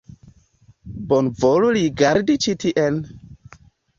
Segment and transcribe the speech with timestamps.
[1.11, 2.97] Bonvolu rigardi ĉi tien!